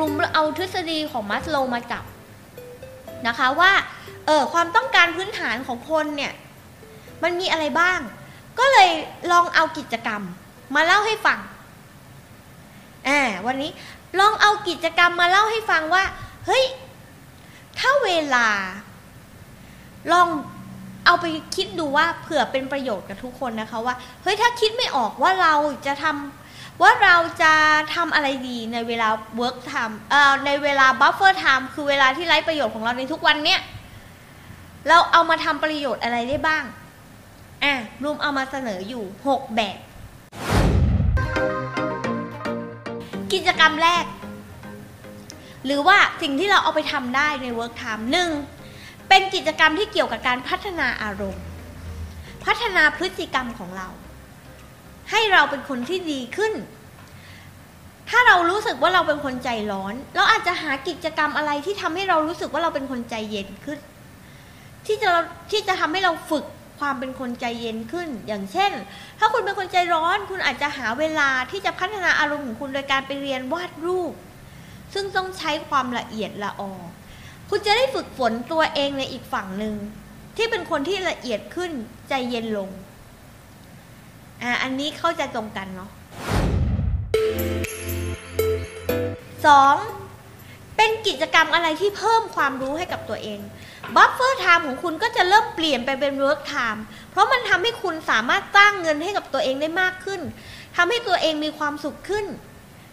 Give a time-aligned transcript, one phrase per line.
[0.00, 2.04] ลูมเอาทฤษฎีของมัสโลมาจับ
[3.26, 3.72] นะคะว่า
[4.26, 6.32] เออความต้องการพื้นฐานของคนเนี่ย
[7.22, 7.98] มันมีอะไรบ้าง
[8.58, 8.90] ก็เลย
[9.32, 10.22] ลองเอากิจกรรม
[10.74, 11.38] มาเล่าให้ฟัง
[13.08, 13.70] อ่าวันนี้
[14.20, 16.04] ลองเอากิจกรรมมาเล่าให้ฟังว่า
[16.46, 16.64] เฮ้ย
[17.78, 18.48] ถ้าเวลา
[20.12, 20.28] ลอง
[21.06, 25.54] เอาไปคิดดูว่าเผื่อเป็นประโยชน์กับทุกคนนะคะว่าเฮ้ยถ้าคิดไม่ออกว่าเรา
[25.86, 26.47] จะทำ
[26.82, 27.52] ว่าเราจะ
[27.94, 29.08] ทำอะไรดีในเวลา
[29.40, 33.60] work time เอ่อในเวลา buffer time คือเวลาที่ไร้ประโยชน์ของเราในทุกวันเนี้ย
[34.88, 36.64] เราเอามาทำประโยชน์อะไรได้บ้าง
[37.64, 39.78] อะรูมเอามาเสนออยู่ 6 แบบ
[43.32, 44.04] กิจกรรมแรก
[45.64, 48.30] หรือว่าสิ่งที่เราเอาไปทำได้ใน work time หนึ่ง
[49.08, 51.44] เป็นกิจกรรมที่เกี่ยวกับการพัฒนาอารมณ์
[52.44, 53.88] พัฒนาพฤติกรรมของเรา
[55.10, 56.52] ให้เราเป็นคนที่ดีขึ้น
[58.10, 63.78] ถ้าเรารู้สึกว่าเราเป็นคนใจร้อน เราอาจจะหากิจกรรมอะไรที่ทำให้เรารู้สึกว่าเราเป็นคนใจเย็นขึ้น
[64.86, 65.10] ที่จะ
[65.50, 66.44] ที่จะทำให้เราฝึก
[66.80, 68.72] ความเป็นคนใจเย็นขึ้น อย่างเช่น
[69.18, 74.12] ถ้าคุณเป็นคนใจร้อน คุณอาจจะหาเวลาที่จะพัฒนาอารมณ์ของคุณโดยการไปเรียนวาดรูป
[74.94, 76.72] ซึ่งต้องใช้ความละเอียดละออ
[77.50, 79.74] คุณจะได้ฝึกฝนตัวเองในอีกฝั่งหนึ่ง
[80.36, 81.72] ที่เป็นคนที่ละเอียดขึ้น
[82.08, 82.68] ใจเย็นลง
[84.42, 85.90] อ่าอันนี้เข้าใจตรงกันเนาะ
[89.46, 89.74] สอง
[90.76, 93.40] เป็นกิจกรรมอะไรที่เพิ่มความรู้ให้กับตัวเอง
[93.94, 100.20] buffer time ของคุณก็จะเริ่มเปลี่ยนไปเป็น work time เพราะมันทำให้คุณสามารถสร้างเงินให้กับตัวเองได้มากขึ้น
[100.76, 102.26] ทำให้ตัวเองมีความสุขขึ้น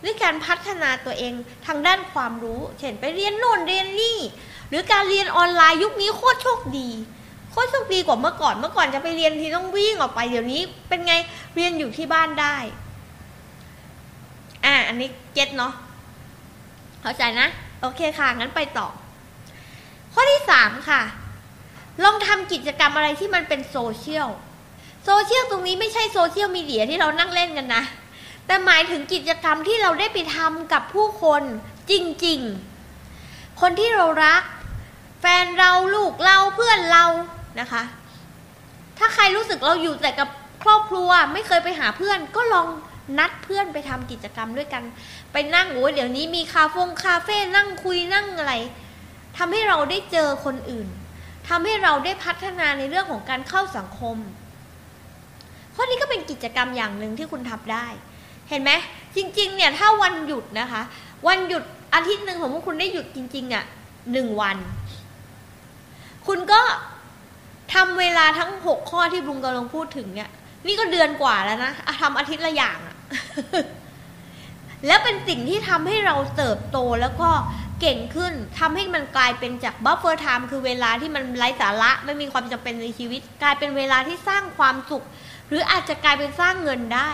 [0.04, 1.34] ด้วยการพัฒนาตัวเอง
[1.66, 4.20] ทางด้านความรู้ เช่นไปเรียนโน่นเรียนนี่
[4.70, 6.90] หรือการเรียนออนไลน์ยุคนี้โคตรโชคดี
[7.56, 11.14] คตรโชคดีกว่าเมื่อก่อน เมื่อก่อนจะไปเรียนทีต้องวิ่งออกไป เดี๋ยวนี้ เป็นไง
[11.56, 12.56] เรียนอยู่ที่บ้านได้
[14.66, 15.74] อ่า อันนี้เก็ตเนาะ
[17.02, 17.48] เข้าใจนะ
[17.82, 18.88] โอเคค่ะ งั้นไปต่อ
[20.14, 21.02] ข้อที่สามค่ะ
[22.04, 24.30] ลองทำกิจกรรมอะไรที่มันเป็นโซเชียล
[25.06, 27.84] โซเชียลตรงนี้ไม่ใช่โซเชียลมีเดียที่เรานั่งเล่นกันนะ
[28.46, 31.44] แต่หมายถึงกิจกรรมที่เราได้ไปทำกับผู้คน
[31.92, 31.94] จ
[32.26, 32.40] ริง
[33.00, 34.44] ๆ คนที่เรารัก
[35.22, 37.06] แฟนเราลูกเราเพื่อนเรา
[37.60, 37.82] นะคะ
[38.98, 40.30] ถ้าใครรู้สึกเราอยู่แต่กับ
[40.64, 42.68] ครอบครัวไม่เคยไปหาเพื่อน ก็ลอง
[43.20, 44.84] นัดเพื่อนไปทำกิจกรรมด้วยกัน
[45.32, 48.54] ไปนั่งโอ้ยเดี๋ยวนี้มีคาเฟ่คาเฟ่นั่งคุยนั่งอะไร
[49.38, 50.88] ทำให้เราได้เจอคนอื่น
[51.50, 54.18] ทำให้เราได้พัฒนาในเรื่องของการเข้าสังคม
[55.76, 57.88] ข้อนี้ก็เป็นกิจกรรมอย่างหนึ่งที่คุณทำได้
[58.50, 58.72] เห็นไหม
[59.16, 60.82] จริง ๆ เนี่ยถ้าวันหยุดนะคะ
[61.28, 61.64] วันหยุด
[61.94, 63.66] อาทิตย์หนึ่งของพวกคุณได้หยุดจริง ๆอะ่ะ
[64.12, 64.58] หนึ่งวัน
[66.28, 66.62] คุณก็
[67.76, 70.30] ทำเวลาทั้งหกข้อที่บุงกำลังพูดถึงเนี่ย
[70.68, 72.96] นี่ก็เดือนกว่าแล้วนะทำอาทิตย์ละอย่างอะ
[74.88, 77.30] แล้วเป็นสิ่งที่ทำให้เราเติบโตแล้วก็
[77.82, 85.04] เก่งขึ้นทำให้มันกลายเป็นจาก buffer time คือเวลาที่มันไร้สาระไม่มีความจำเป็นในชีวิต กลายเป็นเวลาที่สร้างความสุข
[85.48, 87.10] หรืออาจจะกลายเป็นสร้างเงินได้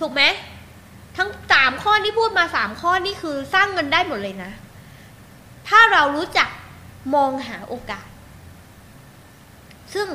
[0.00, 0.22] ถูกไหม
[1.16, 4.50] ทั้งสามข้อที่พูดมาสามข้อนี่คือสร้างเงินได้หมดเลยนะ
[5.68, 6.48] ถ้าเรารู้จัก
[7.14, 8.06] มองหาโอกาส
[9.94, 10.08] ซึ่ง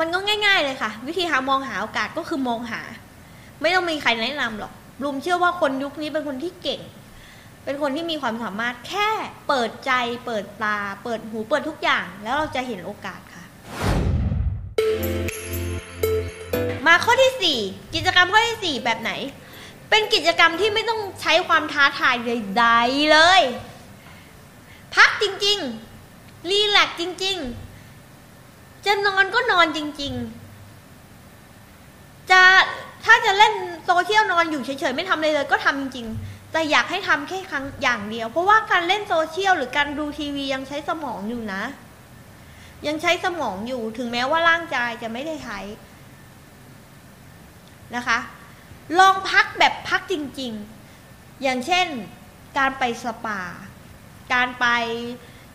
[0.00, 2.80] มันก็ง่าย ๆเลยค่ะ วิธีหามองหาโอกาสก็คือมองหา
[3.60, 4.72] ไม่ต้องมีใครแนะนำหรอก
[5.04, 6.80] ลุมเชื่อว่าคนยุคนี้เป็นคนที่เก่ง
[7.64, 9.08] เป็นคนที่มีความสามารถแค่
[9.48, 9.92] เปิดใจ
[10.26, 13.44] เปิดตา เปิดหูเปิดทุกอย่าง แล้วเราจะเห็นโอกาสค่ะ
[16.86, 19.12] มาข้อที่ 4 กิจกรรมข้อที่ 4 แบบไหน
[19.90, 23.42] เป็นกิจกรรมที่ไม่ต้องใช้ความท้าทายใดๆเลย
[24.94, 25.58] พักจริง
[26.04, 27.69] ๆ รีแลกจริง ๆ
[28.90, 30.12] จะนอนก็นอนจริง
[31.40, 32.42] ๆ จะ
[33.04, 33.54] ถ้าจะเล่น
[33.86, 41.62] โซเชียลนอนอยู่เฉยๆไม่ทำเลยเลย ก็ทำจริงๆแต่อยากให้ทำแค่ครั้งอย่างเดียว เพราะว่าการเล่นโซเชียลหรือการดูทีวียังใช้สมองอยู่นะ
[42.86, 45.58] ยังใช้สมองอยู่ถึงแม้ว่าร่างกายจะไม่ได้ใช้
[47.96, 48.18] นะคะ
[48.98, 51.86] ลองพักแบบพักจริงๆ อย่างเช่น
[52.58, 53.40] การไปสปา
[54.34, 54.66] การไป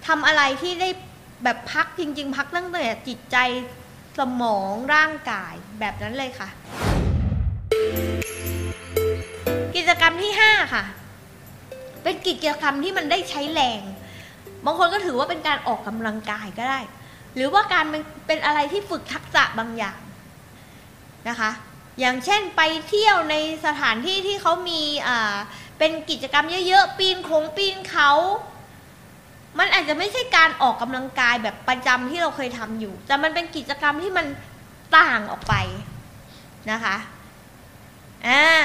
[0.07, 0.89] ทำอะไรที่ได้
[1.43, 3.37] แบบพักจริง ๆ พักตั้งแต่จิตใจ
[4.17, 6.49] สมองร่างกายแบบนั้นเลยค่ะ
[9.75, 10.83] กิจกรรมที่ห้าค่ะ
[12.03, 13.81] เป็นกิจกรรมที่มันได้ใช้แรง
[14.65, 16.79] บางคนก็ถือว่าเป็นการออกกำลังกายก็ได้
[17.35, 17.85] หรือว่าการ
[18.27, 19.99] เป็นอะไรที่ฝึกทักษะบางอย่าง
[21.29, 21.51] นะคะ
[21.99, 23.35] อย่างเช่นไปเที่ยวใน
[23.65, 24.81] สถานที่ที่เขามี
[25.79, 28.11] เป็นกิจกรรมเยอะๆ ปีนโขงปีนเขา
[29.59, 34.25] มันอาจจะไม่ใช่การออกกำลังกายแบบประจำที่เราเคยทำอยู่ แต่มันเป็นกิจกรรมที่มัน
[34.97, 35.53] ต่างออกไป
[36.71, 36.95] นะคะ
[38.27, 38.63] อ่า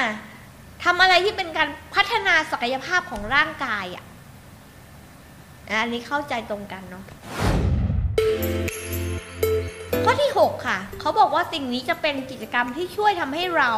[0.83, 4.05] ทำอะไรที่เป็นการพัฒนาศักยภาพของร่างกายอะ
[5.81, 7.03] อันนี้เข้าใจตรงกันเนาะ
[10.03, 13.73] ข้อที่ 6 ค่ะ เขาบอกว่าสิ่งนี้จะเป็นกิจกรรมที่ช่วยทำให้เรา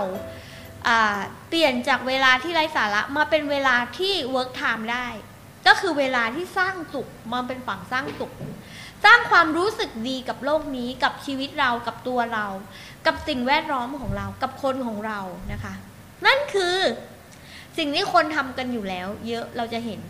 [1.50, 5.08] เปลี่ยนจากเวลาที่ไร้สาระมาเป็นเวลาที่ work time ได้
[5.68, 8.32] ก็คือเวลาที่สร้างสุขมาเป็นฝั่งสร้างสุข
[9.06, 12.46] สร้างความรู้สึกดีกับโลกนี้กับชีวิตเรากับตัวเรา
[13.06, 15.20] กับสิ่งแวดล้อมของเรากับคนของเรา
[15.52, 15.74] นะคะ
[16.26, 16.78] นั่นคือ
[17.78, 20.02] สิ่งที่คนทำกันอยู่แล้ว เยอะเราจะเห็น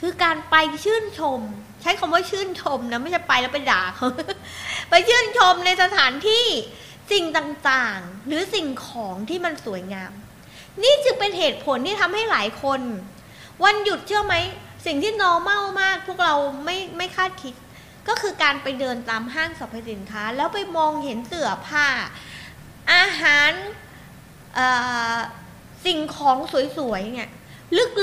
[0.00, 1.40] คือการไปชื่นชม
[1.82, 4.08] ใช้คำว่าชื่นชมนะไม่ใช่ไปแล้วไปด่าเขา
[4.90, 6.46] ไปชื่นชมในสถานที่
[7.12, 10.12] สิ่งต่างๆ หรือสิ่งของที่มันสวยงาม
[10.82, 12.80] นี่จึงเป็นเหตุผลที่ทำให้หลายคน
[13.64, 14.34] วันหยุดเชื่อไหม
[14.86, 16.34] สิ่งที่ normal มาก พวกเรา
[16.64, 17.54] ไม่ไม่คาดคิด
[18.08, 21.86] ก็คือการไปเดินตามห้างสรรพสินค้า แล้วไปมองเห็นเสื้อผ้า
[22.92, 23.52] อาหาร
[25.86, 26.38] สิ่งของ
[26.78, 27.28] สวยๆเนี่ย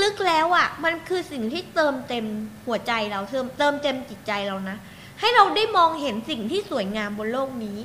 [0.02, 2.26] ลึกๆแล้วอะ่ะ มันคือสิ่งที่เติมเต็ม
[2.66, 4.76] หัวใจเราเติมเติมเต็มจิตใจเรานะ
[5.20, 7.78] ให้เราได้มองเห็นสิ่งที่สวยงามบนโลกนี้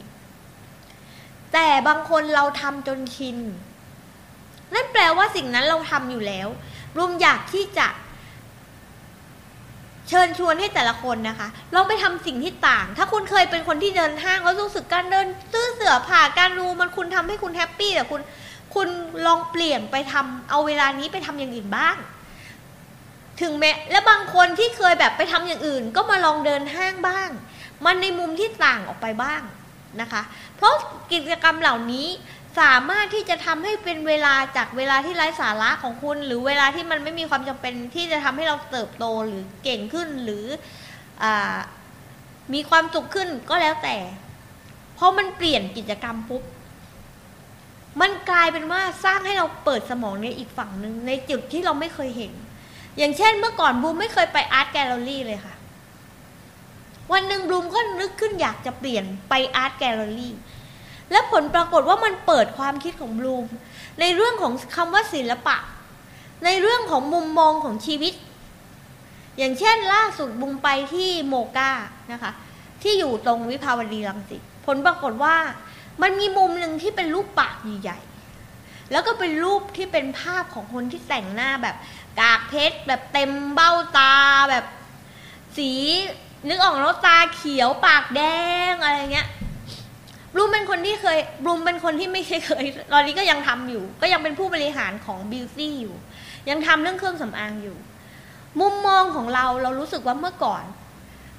[1.54, 3.38] แต่บางคนเราทำจนชิน
[4.74, 6.48] นั่นแปลว่าสิ่งนั้นเราทำอยู่แล้ว
[6.98, 7.88] รวมอยากที่จะ
[10.10, 18.22] เชิญชวนให้แต่ละคนนะคะ ลองไปทำสิ่งที่ต่าง ถ้าคุณเคยเป็นคนที่เดินห้างแล้วรู้สึกการเดินซื้อเสือผ่าการรูมันคุณทำให้คุณแฮปปี้แต่คุณ
[18.76, 18.88] คุณ
[19.26, 21.96] ลองเปลี่ยนไปทำเอาเวลานี้ไปทำอย่างอื่นบ้าง
[23.42, 27.30] ถึงแม้และบางคนที่เคยแบบไปทำอย่างอื่น ก็มาลองเดินห้างบ้าง
[27.86, 29.42] มันในมุมที่ต่างออกไปบ้าง
[30.02, 30.22] นะคะ
[30.58, 30.74] เพราะ
[31.14, 32.08] กิจกรรมเหล่านี้
[32.60, 40.46] สามารถที่จะทำให้เป็นเวลาจากเวลาที่ไร้สาระของคุณ หรือเวลาที่มันไม่มีความจำเป็นที่จะทำให้เราเติบโตหรือเก่งขึ้นหรือ
[41.24, 41.26] อ
[42.54, 43.98] มีความสุขขึ้นก็แล้วแต่
[44.96, 46.44] เพราะมันเปลี่ยนกิจกรรมปุ๊บ
[48.02, 52.34] มันกลายเป็นว่าสร้างให้เราเปิดสมองในอีกฝั่งหนึ่งในจุดที่เราไม่เคยเห็น
[52.98, 55.56] อย่างเช่นเมื่อก่อนบลูมไม่เคยไป art gallery เลยค่ะ
[57.12, 60.34] วันหนึ่งบลูมก็นึกขึ้นอยากจะเปลี่ยนไป art gallery
[61.14, 63.46] และผลปรากฏว่ามันเปิดความคิดของบลูม
[64.00, 65.58] ในเรื่องของคำว่าศิลปะ
[66.46, 68.14] ในเรื่องของมุมมองของชีวิต
[69.38, 71.72] อย่างเช่นล่าสุดบลูมไปที่ MOCA
[72.12, 72.32] นะคะ
[72.82, 75.36] ที่อยู่ตรงวิภาวดีรังสิตผลปรากฏว่า
[76.02, 81.76] มันมีมุมหนึ่งที่เป็นรูปปากใหญ่ๆแล้วก็เป็นรูปที่เป็นภาพของคนที่แต่งหน้าแบบ
[82.20, 84.14] กากเพชรแบบเต็มเบ้าตา
[84.50, 84.66] แบบ
[85.58, 85.72] สี
[86.48, 88.22] นึกออกแล้วตาเขียวปากแด
[88.72, 89.28] งอะไรเงี้ย
[90.34, 95.96] บลูมเป็นคนที่เคยบลูมเป็นคนที่ไม่เคยตอนนี้ก็ยังทำอยู่ ก็ยังเป็นผู้บริหารของบิวตี้อยู่
[96.50, 97.78] ยังทำเรื่องเครื่องสำอางอยู่
[98.60, 100.64] มุมมองของเราเรารู้สึกว่าเมื่อก่อน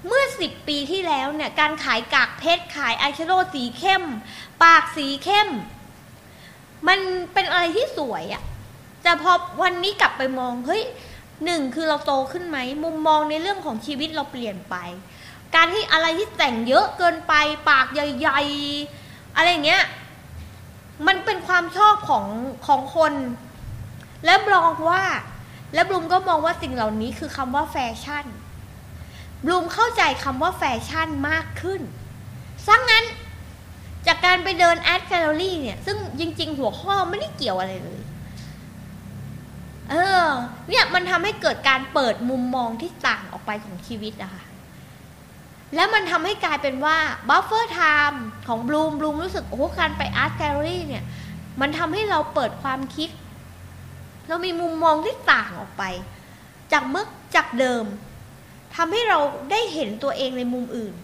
[0.06, 4.04] เมื่อสิบปีที่แล้วเนี่ย การขายกากเพชรขายอายแชโดว์สีเข้ม
[4.62, 5.48] ปากสีเข้ม
[6.88, 6.98] มัน
[7.32, 8.42] เป็นอะไรที่สวยอะ
[9.02, 10.82] แต่พอวันนี้กลับไปมองเฮ้ย
[11.44, 14.76] หนึ่งคือเราโตขึ้นไหมมุมมองในเรื่องของชีวิตเราเปลี่ยนไป
[15.54, 17.32] การที่อะไรที่แต่งเยอะเกินไป
[17.70, 19.84] ปากใหญ่ๆ อะไรเงี้ย
[21.06, 22.26] มันเป็นความชอบของ
[22.66, 23.12] ของคน
[24.24, 25.04] และมองว่า
[25.74, 28.24] และบลูมก็มองว่าสิ่งเหล่านี้คือคำว่าแฟชั่น
[29.44, 31.80] บลูมเข้าใจคำว่าแฟชั่นมากขึ้น
[32.66, 33.04] ดังนั้น
[34.06, 38.00] จากการไปเดิน art gallery เนี่ย ซึ่งจริง ๆ หัวข้อไม่ได้เกี่ยวอะไรเลย
[39.90, 40.24] เออ
[40.68, 44.44] เนี่ยมันทำให้เกิดการเปิดมุมมองที่ต่างออกไปของชีวิตอะค่ะ
[45.74, 46.96] แล้วมันทำให้กลายเป็นว่า
[47.28, 51.04] buffer time ของบลูมบลูมรู้สึก โอ้การไป art gallery เนี่ย
[51.60, 53.10] มันทำให้เราเปิดความคิด
[54.28, 55.82] เรามีมุมมองที่ต่างออกไป
[56.72, 57.84] จากเมื่อจากเดิม
[58.76, 59.18] ทำให้เรา
[59.50, 60.94] ได้เห็นตัวเองในมุมอื่น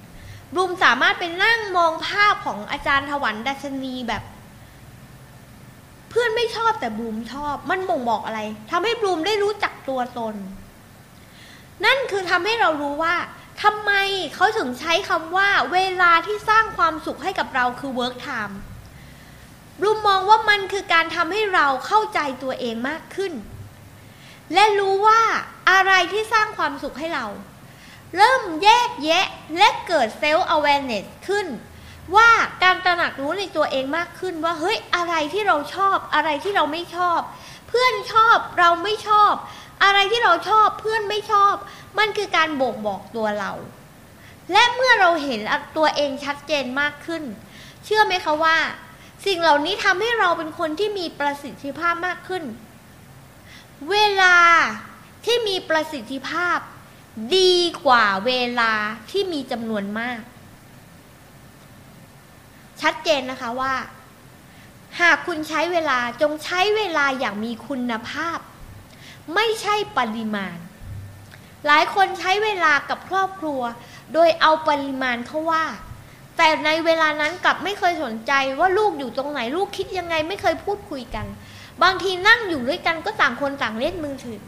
[0.55, 4.23] บลูมสามารถไปนั่งมองภาพของอาจารย์ถวันดัชนีแบบ
[6.11, 10.35] เพื่อนไม่ชอบแต่บลูมชอบ มันบ่งบอกอะไรทำให้บลูมได้รู้จักตัวตน
[11.85, 13.15] นั่นคือทำให้เรารู้ว่า
[13.63, 13.93] ทำไม
[14.35, 18.55] เขาถึงใช้คำว่าเวลาที่สร้างความสุขให้กับเราคือ work time
[19.79, 23.33] บลูมมองว่ามันคือการทำให้เราเข้าใจตัวเองมากขึ้น
[24.55, 25.23] และรู้ว่า
[25.71, 27.27] อะไรที่สร้างความสุขให้เรา
[28.17, 29.27] เริ่มแยกแยะ
[29.57, 31.47] และเกิดเซลล์ awareness ขึ้น
[32.17, 32.31] ว่า
[32.63, 37.21] การตระหนักรู้ในตัวเองมากขึ้นว่าเฮ้ยอะไรที่เราชอบอะไรที่เราไม่ชอบ
[37.69, 39.33] เพื่อนชอบเราไม่ชอบ
[39.85, 41.55] อะไรที่เราชอบเพื่อนไม่ชอบ
[41.99, 43.53] มันคือการบ่งบอกตัวเรา
[44.53, 45.41] และเมื่อเราเห็น
[45.77, 47.23] ตัวเองชัดเจนมากขึ้น
[47.85, 48.57] เชื่อไหมคะว่า
[49.27, 52.45] สิ่งเหล่านี้ทำให้เราเป็นคนที่มีประสิทธิภาพมากขึ้น
[53.91, 54.37] เวลา
[55.25, 56.59] ที่มีประสิทธิภาพ
[57.37, 57.55] ดี
[57.87, 58.73] กว่าเวลา
[59.11, 60.21] ที่มีจำนวนมาก
[62.83, 63.75] ชัดเจนนะคะว่า
[65.01, 68.39] หากคุณใช้เวลาจงใช้เวลาอย่างมีคุณภาพ
[69.35, 70.57] ไม่ใช่ปริมาณ
[71.67, 73.61] หลายคนใช้เวลากับครอบครัว
[74.15, 75.65] โดยเอาปริมาณเขาว่า
[76.37, 81.27] แต่ในเวลานั้นกลับไม่เคยสนใจว่าลูกอยู่ตรงไหนลูกคิดยังไงไม่เคยพูดคุยกัน
[81.83, 84.47] บางทีนั่งอยู่ด้วยกันก็ต่างคนต่างเล่นมือถือ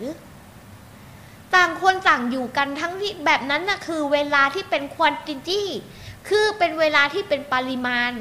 [1.54, 5.68] ต่างคนต่างอยู่กันทั้งที่แบบนั้นน่ะคือเวลาที่เป็นควอนติตี้
[6.28, 8.12] คือเป็นเวลาที่เป็นปริมาณ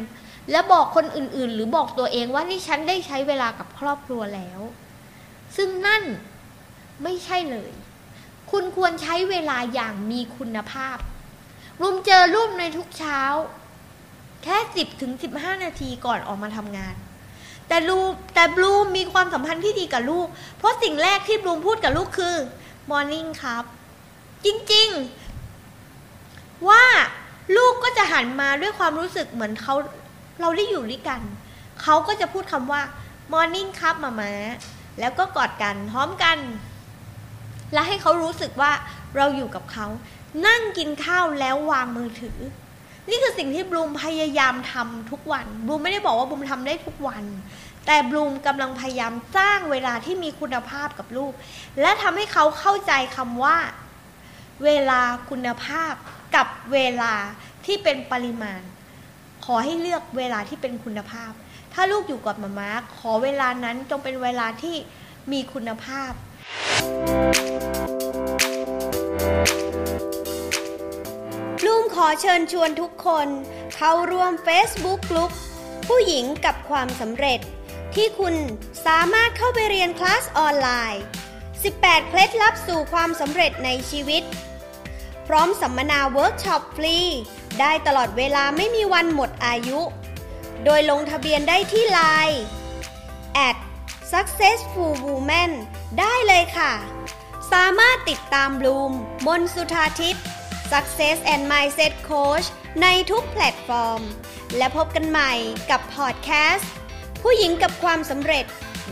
[0.51, 4.59] และบอกคนอื่นๆ หรือบอกตัวเองว่านี่ฉันได้ใช้เวลากับครอบครัวแล้ว
[5.55, 6.03] ซึ่งนั่น
[7.03, 7.71] ไม่ใช่เลย
[8.51, 10.97] คุณควรใช้เวลาอย่างมีคุณภาพ
[11.81, 13.21] รุมเจอรูปในทุกเช้า
[14.43, 16.95] แค่สิบถึงสิบห้านาทีก่อนออกมาทำงาน
[17.67, 17.99] แต่ลู
[18.33, 22.35] แต่บลูมมีความสัมพันธ์ที่ดีกับลูก เพราะสิ่งแรกที่บลูมพูดกับลูกคือ
[22.91, 23.63] morning ครับ
[24.45, 26.83] จริงๆ ว่า
[27.57, 29.75] ลูกก็จะหันมาด้วยความรู้สึกเหมือนเขา
[30.41, 31.21] เราได้อยู่ด้วยกัน
[31.81, 32.81] เขาก็จะพูดคำว่า
[33.33, 34.31] morning ครับมามา
[34.99, 36.37] แล้วก็กอดกันพร้อมกัน
[37.73, 38.71] และให้เขารู้สึกว่า
[39.15, 39.87] เราอยู่กับเขา
[40.47, 42.37] นั่งกินข้าวแล้ววางมือถือ
[43.09, 47.23] นี่คือสิ่งที่บลูมพยายามทำทุกวันบลูมไม่ได้บอกว่าบลูมทำได้ทุกวัน
[47.85, 51.33] แต่บลูมกำลังพยายามสร้างเวลาที่มีคุณภาพกับลูก
[51.81, 53.57] และทำให้เขาเข้าใจคำว่า
[54.63, 55.93] เวลาคุณภาพ
[56.35, 57.13] กับเวลา
[57.65, 58.61] ที่เป็นปริมาณ
[59.45, 61.31] ขอให้เลือกเวลาที่เป็นคุณภาพ
[61.73, 64.75] ถ้าลูกอยู่กับมาม่าขอเวลานั้นจงเป็นเวลาที่
[65.31, 66.11] มีคุณภาพ
[71.65, 73.27] บลูมขอเชิญชวนทุกคน
[73.75, 75.31] เข้าร่วม Facebook กลุ่ม
[75.87, 77.39] ผู้หญิงกับความสำเร็จ
[77.95, 78.35] ที่คุณ
[78.85, 81.03] สามารถเข้าไปเรียนคลาสออนไลน์
[81.53, 84.23] 18 เคล็ดลับสู่ความสำเร็จในชีวิต
[85.27, 86.97] พร้อมสัมมนาเวิร์กช็อปฟรี
[87.59, 89.79] ได้ตลอดเวลาไม่มีวันหมดอายุ
[90.65, 92.41] โดยลงทะเบียนได้ที่ไลน์
[93.47, 93.57] at
[94.13, 95.51] successful woman
[95.99, 96.73] ได้เลยค่ะ
[97.51, 98.93] สามารถติดตามบลูม
[99.27, 100.25] บนสุธาทิพย์
[100.71, 102.47] Success and Mindset Coach
[102.81, 104.01] ในทุกแพลตฟอร์ม
[104.57, 105.31] และพบกันใหม่
[105.69, 106.71] กับพอดแคสต์
[107.21, 108.45] ผู้หญิงกับความสำเร็จ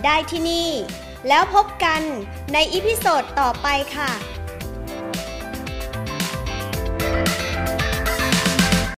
[0.06, 0.70] ได้ที่นี่
[1.28, 2.02] แล้วพบกัน
[2.54, 4.12] ใน episode ต่อไปค่ะ